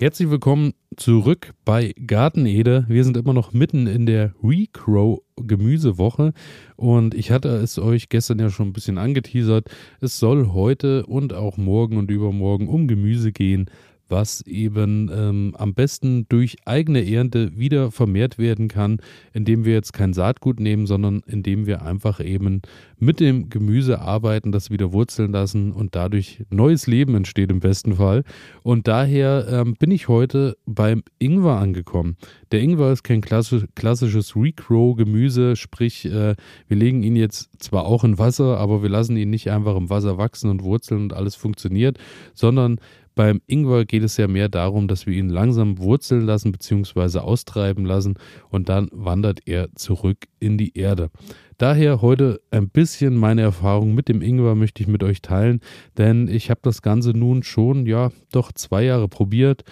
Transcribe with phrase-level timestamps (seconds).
[0.00, 2.86] Herzlich willkommen zurück bei Gartenede.
[2.88, 6.32] Wir sind immer noch mitten in der Recrow Gemüsewoche
[6.76, 9.68] und ich hatte es euch gestern ja schon ein bisschen angeteasert.
[10.00, 13.66] Es soll heute und auch morgen und übermorgen um Gemüse gehen,
[14.10, 18.98] was eben ähm, am besten durch eigene Ernte wieder vermehrt werden kann,
[19.32, 22.62] indem wir jetzt kein Saatgut nehmen, sondern indem wir einfach eben
[22.98, 27.94] mit dem Gemüse arbeiten, das wieder wurzeln lassen und dadurch neues Leben entsteht im besten
[27.94, 28.24] Fall.
[28.62, 32.16] Und daher ähm, bin ich heute beim Ingwer angekommen.
[32.52, 36.34] Der Ingwer ist kein klassisches Recrow-Gemüse, sprich, äh,
[36.68, 39.90] wir legen ihn jetzt zwar auch in Wasser, aber wir lassen ihn nicht einfach im
[39.90, 41.98] Wasser wachsen und wurzeln und alles funktioniert,
[42.34, 42.78] sondern
[43.14, 47.18] beim Ingwer geht es ja mehr darum, dass wir ihn langsam wurzeln lassen bzw.
[47.18, 48.14] austreiben lassen
[48.48, 51.10] und dann wandert er zurück in die Erde.
[51.58, 55.60] Daher heute ein bisschen meine Erfahrung mit dem Ingwer möchte ich mit euch teilen,
[55.98, 59.64] denn ich habe das Ganze nun schon, ja, doch zwei Jahre probiert.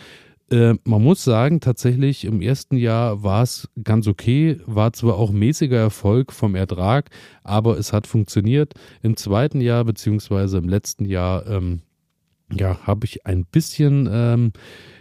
[0.50, 5.30] Äh, man muss sagen, tatsächlich im ersten Jahr war es ganz okay, war zwar auch
[5.30, 7.10] mäßiger Erfolg vom Ertrag,
[7.42, 8.74] aber es hat funktioniert.
[9.02, 11.80] Im zweiten Jahr beziehungsweise im letzten Jahr ähm,
[12.52, 14.52] ja, habe ich ein bisschen, ähm,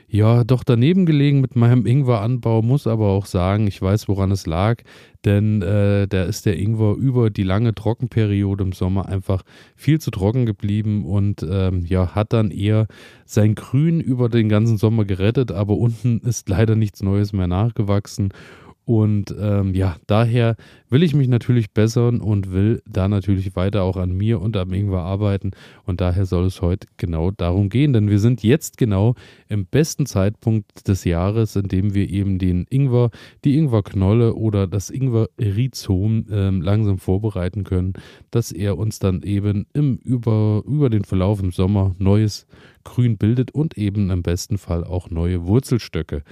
[0.09, 4.45] ja, doch daneben gelegen mit meinem Ingweranbau, muss aber auch sagen, ich weiß, woran es
[4.45, 4.81] lag,
[5.25, 9.43] denn äh, da ist der Ingwer über die lange Trockenperiode im Sommer einfach
[9.75, 12.87] viel zu trocken geblieben und ähm, ja, hat dann eher
[13.25, 18.29] sein Grün über den ganzen Sommer gerettet, aber unten ist leider nichts Neues mehr nachgewachsen
[18.87, 20.55] und ähm, ja, daher
[20.89, 24.71] will ich mich natürlich bessern und will da natürlich weiter auch an mir und am
[24.71, 25.51] Ingwer arbeiten.
[25.83, 29.15] Und daher soll es heute genau darum gehen, denn wir sind jetzt genau
[29.49, 33.09] im besten Zeitpunkt des Jahres, in dem wir eben den Ingwer,
[33.43, 37.91] die Ingwerknolle oder das Ingwer-Rhizom äh, langsam vorbereiten können,
[38.31, 42.47] dass er uns dann eben im, über, über den Verlauf im Sommer neues
[42.85, 46.23] Grün bildet und eben im besten Fall auch neue Wurzelstöcke.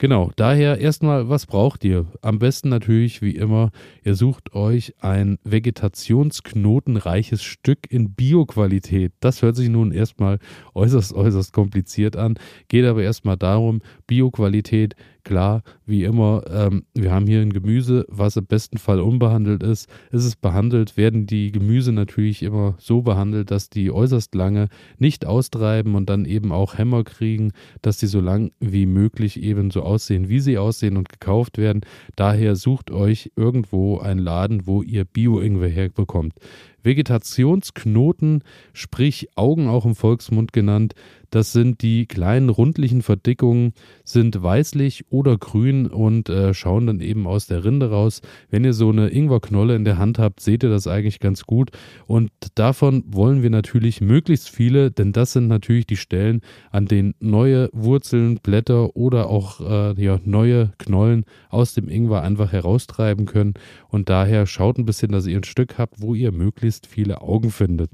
[0.00, 2.06] Genau, daher erstmal, was braucht ihr?
[2.22, 3.70] Am besten natürlich, wie immer,
[4.02, 9.12] ihr sucht euch ein vegetationsknotenreiches Stück in Bioqualität.
[9.20, 10.38] Das hört sich nun erstmal
[10.74, 14.94] äußerst, äußerst kompliziert an, geht aber erstmal darum, Bioqualität
[15.24, 19.88] Klar, wie immer, ähm, wir haben hier ein Gemüse, was im besten Fall unbehandelt ist.
[20.10, 25.26] Ist es behandelt, werden die Gemüse natürlich immer so behandelt, dass die äußerst lange nicht
[25.26, 29.82] austreiben und dann eben auch Hämmer kriegen, dass die so lang wie möglich eben so
[29.82, 31.82] aussehen, wie sie aussehen und gekauft werden.
[32.16, 36.34] Daher sucht euch irgendwo einen Laden, wo ihr Bio-Ingwer herbekommt.
[36.82, 40.94] Vegetationsknoten, sprich Augen auch im Volksmund genannt,
[41.30, 43.72] das sind die kleinen rundlichen Verdickungen,
[44.04, 48.20] sind weißlich oder grün und äh, schauen dann eben aus der Rinde raus.
[48.50, 51.70] Wenn ihr so eine Ingwerknolle in der Hand habt, seht ihr das eigentlich ganz gut.
[52.06, 56.40] Und davon wollen wir natürlich möglichst viele, denn das sind natürlich die Stellen,
[56.72, 62.50] an denen neue Wurzeln, Blätter oder auch äh, ja, neue Knollen aus dem Ingwer einfach
[62.50, 63.54] heraustreiben können.
[63.88, 67.50] Und daher schaut ein bisschen, dass ihr ein Stück habt, wo ihr möglichst viele Augen
[67.50, 67.90] findet.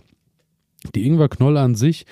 [0.95, 2.07] Die Ingwerknolle an sich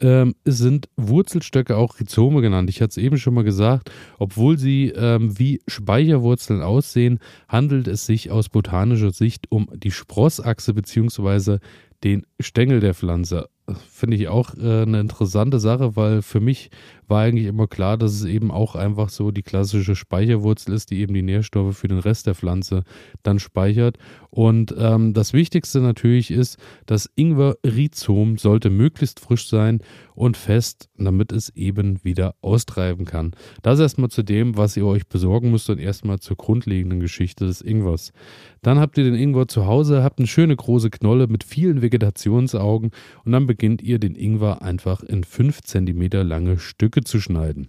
[0.00, 2.70] ähm, sind Wurzelstöcke auch Rhizome genannt.
[2.70, 7.18] Ich hatte es eben schon mal gesagt, obwohl sie ähm, wie Speicherwurzeln aussehen,
[7.48, 11.58] handelt es sich aus botanischer Sicht um die Sprossachse bzw.
[12.04, 13.48] den Stängel der Pflanze
[13.90, 16.70] finde ich auch äh, eine interessante Sache, weil für mich
[17.06, 21.00] war eigentlich immer klar, dass es eben auch einfach so die klassische Speicherwurzel ist, die
[21.00, 22.84] eben die Nährstoffe für den Rest der Pflanze
[23.22, 23.98] dann speichert.
[24.30, 29.80] Und ähm, das Wichtigste natürlich ist, das Ingwer-Rhizom sollte möglichst frisch sein
[30.14, 33.32] und fest, damit es eben wieder austreiben kann.
[33.62, 37.62] Das erstmal zu dem, was ihr euch besorgen müsst und erstmal zur grundlegenden Geschichte des
[37.62, 38.12] Ingwers.
[38.60, 42.90] Dann habt ihr den Ingwer zu Hause, habt eine schöne große Knolle mit vielen Vegetationsaugen
[43.24, 47.68] und dann beginnt ihr den Ingwer einfach in 5 cm lange Stücke zu schneiden.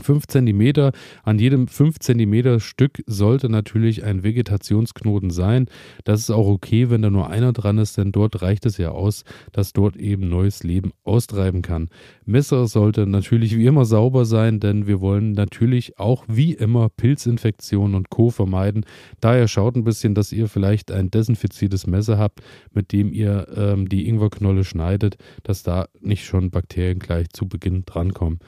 [0.00, 0.90] 5 cm,
[1.22, 5.66] an jedem 5 cm Stück sollte natürlich ein Vegetationsknoten sein.
[6.04, 8.90] Das ist auch okay, wenn da nur einer dran ist, denn dort reicht es ja
[8.90, 11.88] aus, dass dort eben neues Leben austreiben kann.
[12.24, 17.94] Messer sollte natürlich wie immer sauber sein, denn wir wollen natürlich auch wie immer Pilzinfektionen
[17.94, 18.30] und Co.
[18.30, 18.84] vermeiden.
[19.20, 22.40] Daher schaut ein bisschen, dass ihr vielleicht ein desinfiziertes Messer habt,
[22.72, 27.84] mit dem ihr ähm, die Ingwerknolle schneidet, dass da nicht schon Bakterien gleich zu Beginn
[27.84, 28.38] drankommen.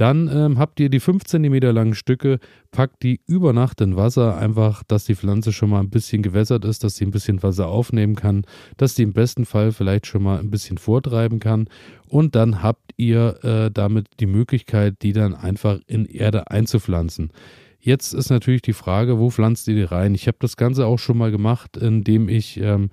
[0.00, 2.38] Dann ähm, habt ihr die 5 cm langen Stücke,
[2.70, 6.64] packt die über Nacht in Wasser, einfach, dass die Pflanze schon mal ein bisschen gewässert
[6.64, 8.46] ist, dass sie ein bisschen Wasser aufnehmen kann,
[8.78, 11.68] dass sie im besten Fall vielleicht schon mal ein bisschen vortreiben kann.
[12.08, 17.30] Und dann habt ihr äh, damit die Möglichkeit, die dann einfach in Erde einzupflanzen.
[17.78, 20.14] Jetzt ist natürlich die Frage, wo pflanzt ihr die rein?
[20.14, 22.88] Ich habe das Ganze auch schon mal gemacht, indem ich ähm,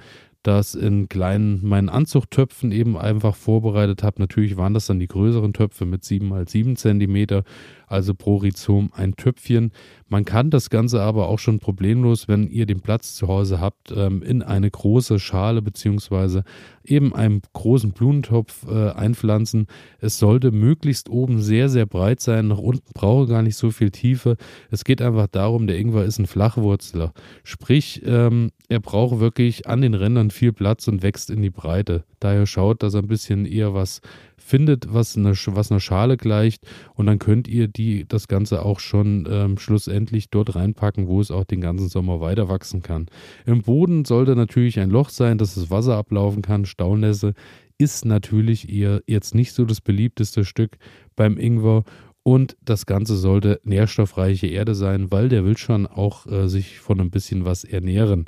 [0.48, 4.22] das in kleinen, meinen Anzuchttöpfen eben einfach vorbereitet habe.
[4.22, 7.44] Natürlich waren das dann die größeren Töpfe mit 7 mal 7 Zentimeter
[7.88, 9.72] also pro Rhizom ein Töpfchen.
[10.10, 13.92] Man kann das Ganze aber auch schon problemlos, wenn ihr den Platz zu Hause habt,
[13.96, 16.44] ähm, in eine große Schale beziehungsweise
[16.84, 19.68] eben einen großen Blumentopf äh, einpflanzen.
[20.00, 22.48] Es sollte möglichst oben sehr, sehr breit sein.
[22.48, 24.38] Nach unten brauche gar nicht so viel Tiefe.
[24.70, 27.14] Es geht einfach darum, der Ingwer ist ein Flachwurzler.
[27.44, 32.04] Sprich, ähm, er braucht wirklich an den Rändern viel Platz und wächst in die Breite.
[32.20, 34.02] Daher schaut, dass er ein bisschen eher was
[34.40, 38.80] findet, was einer was eine Schale gleicht und dann könnt ihr die das Ganze auch
[38.80, 43.08] schon ähm, schlussendlich dort reinpacken, wo es auch den ganzen Sommer weiter wachsen kann.
[43.46, 46.66] Im Boden sollte natürlich ein Loch sein, dass das Wasser ablaufen kann.
[46.66, 47.34] Staunässe
[47.78, 50.78] ist natürlich eher jetzt nicht so das beliebteste Stück
[51.16, 51.84] beim Ingwer
[52.28, 57.00] und das Ganze sollte nährstoffreiche Erde sein, weil der will schon auch äh, sich von
[57.00, 58.26] ein bisschen was ernähren.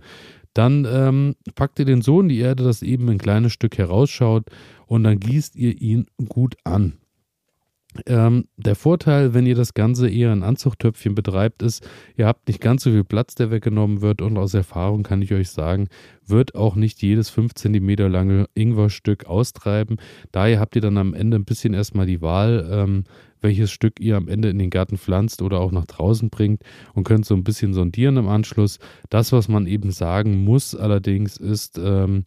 [0.54, 4.46] Dann ähm, packt ihr den so in die Erde, dass eben ein kleines Stück herausschaut
[4.88, 6.98] und dann gießt ihr ihn gut an.
[8.06, 12.62] Ähm, der Vorteil, wenn ihr das Ganze eher in Anzuchttöpfchen betreibt, ist, ihr habt nicht
[12.62, 15.88] ganz so viel Platz, der weggenommen wird und aus Erfahrung kann ich euch sagen,
[16.26, 19.98] wird auch nicht jedes 5 cm lange Ingwerstück austreiben.
[20.32, 23.06] Daher habt ihr dann am Ende ein bisschen erstmal die Wahl, ähm,
[23.42, 26.62] welches Stück ihr am Ende in den Garten pflanzt oder auch nach draußen bringt
[26.94, 28.78] und könnt so ein bisschen sondieren im Anschluss.
[29.10, 32.24] Das, was man eben sagen muss allerdings, ist, ähm,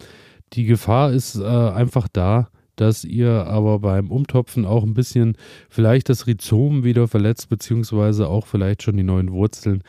[0.54, 5.36] die Gefahr ist äh, einfach da, dass ihr aber beim Umtopfen auch ein bisschen
[5.68, 9.82] vielleicht das Rhizom wieder verletzt, beziehungsweise auch vielleicht schon die neuen Wurzeln.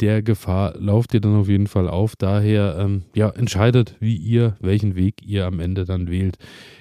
[0.00, 2.16] Der Gefahr lauft ihr dann auf jeden Fall auf.
[2.16, 6.36] Daher, ähm, ja, entscheidet, wie ihr, welchen Weg ihr am Ende dann wählt.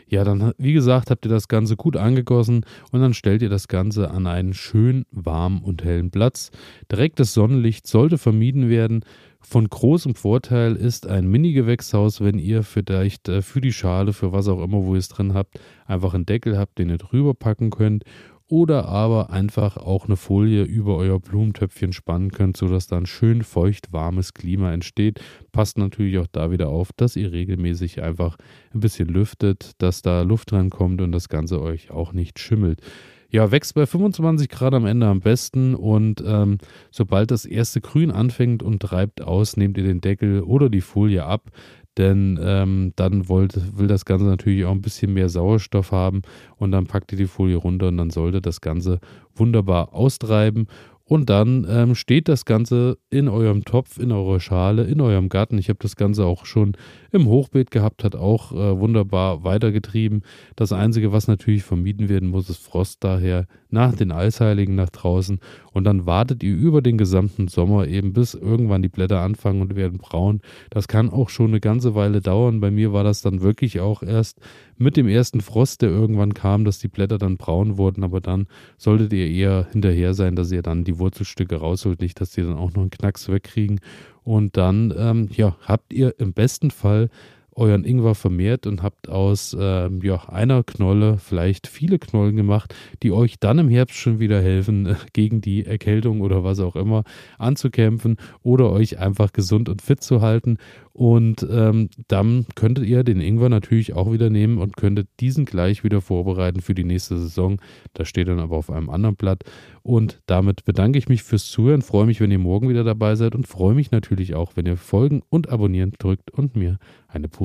[0.07, 3.69] Ja, dann, wie gesagt, habt ihr das Ganze gut angegossen und dann stellt ihr das
[3.69, 6.51] Ganze an einen schön warmen und hellen Platz.
[6.92, 9.06] Direktes Sonnenlicht sollte vermieden werden.
[9.47, 14.47] Von großem Vorteil ist ein Mini-Gewächshaus, wenn ihr vielleicht äh, für die Schale, für was
[14.47, 17.69] auch immer, wo ihr es drin habt, einfach einen Deckel habt, den ihr drüber packen
[17.69, 18.03] könnt
[18.47, 23.92] oder aber einfach auch eine Folie über euer Blumentöpfchen spannen könnt, sodass dann schön feucht
[23.92, 25.19] warmes Klima entsteht.
[25.51, 28.38] Passt natürlich auch da wieder auf, dass ihr regelmäßig einfach
[28.74, 32.81] ein bisschen lüftet, dass da Luft rankommt und das Ganze euch auch nicht schimmelt.
[33.30, 36.57] Ja, wächst bei 25 Grad am Ende am besten und ähm,
[36.92, 41.25] sobald das erste Grün anfängt und treibt aus, nehmt ihr den Deckel oder die Folie
[41.25, 41.51] ab,
[41.98, 46.22] denn ähm, dann wollt, will das Ganze natürlich auch ein bisschen mehr Sauerstoff haben
[46.57, 49.00] und dann packt ihr die Folie runter und dann sollte das Ganze
[49.33, 50.68] wunderbar austreiben
[51.07, 55.60] und dann ähm, steht das Ganze in eurem Topf, in eurer Schale, in eurem Garten.
[55.60, 56.75] Ich habe das Ganze auch schon
[57.12, 60.24] im Hochbeet gehabt, hat auch äh, wunderbar weitergetrieben.
[60.56, 63.04] Das Einzige, was natürlich vermieden werden muss, ist Frost.
[63.04, 65.40] Daher nach den Eisheiligen nach draußen.
[65.74, 69.75] Und dann wartet ihr über den gesamten Sommer eben, bis irgendwann die Blätter anfangen und
[69.75, 70.42] werden braun.
[70.72, 72.62] Das kann auch schon eine ganze Weile dauern.
[72.62, 74.40] Bei mir war das dann wirklich auch erst
[74.78, 78.04] mit dem ersten Frost, der irgendwann kam, dass die Blätter dann braun wurden.
[78.04, 78.48] Aber dann
[78.78, 82.57] solltet ihr eher hinterher sein, dass ihr dann die Wurzelstücke rausholt, nicht, dass die dann
[82.57, 83.80] auch noch einen Knacks wegkriegen.
[84.24, 87.09] Und dann, ähm, ja, habt ihr im besten Fall
[87.56, 93.12] euren Ingwer vermehrt und habt aus ähm, ja, einer Knolle vielleicht viele Knollen gemacht, die
[93.12, 97.04] euch dann im Herbst schon wieder helfen, gegen die Erkältung oder was auch immer
[97.38, 100.57] anzukämpfen oder euch einfach gesund und fit zu halten.
[100.92, 105.84] Und ähm, dann könntet ihr den Ingwer natürlich auch wieder nehmen und könntet diesen gleich
[105.84, 107.60] wieder vorbereiten für die nächste Saison.
[107.94, 109.44] Das steht dann aber auf einem anderen Blatt.
[109.82, 113.36] Und damit bedanke ich mich fürs Zuhören, freue mich, wenn ihr morgen wieder dabei seid
[113.36, 117.45] und freue mich natürlich auch, wenn ihr Folgen und Abonnieren drückt und mir eine positive